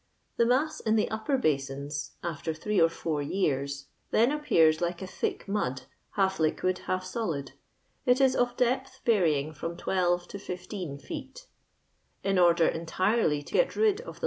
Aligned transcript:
The 0.37 0.47
mass 0.47 0.79
in 0.79 0.95
the 0.95 1.07
imper 1.11 1.39
Muinfl, 1.39 2.09
after 2.23 2.55
three 2.55 2.81
or 2.81 2.89
four 2.89 3.21
yean, 3.21 3.67
then 4.09 4.31
appears 4.31 4.81
Uke 4.81 5.03
a 5.03 5.05
thick 5.05 5.47
mud, 5.47 5.83
half 6.13 6.39
liquid, 6.39 6.79
half 6.87 7.03
soUd; 7.05 7.51
it 8.07 8.19
is 8.19 8.35
of 8.35 8.57
depth 8.57 9.01
vaxyinj; 9.05 9.55
firom 9.55 9.77
12 9.77 10.27
to 10.29 10.39
16 10.39 10.97
feet. 10.97 11.45
In 12.23 12.39
order 12.39 12.67
entirdy 12.67 13.43
to 13.45 13.53
get 13.53 13.75
rid 13.75 14.01
of 14.01 14.17
thi? 14.17 14.19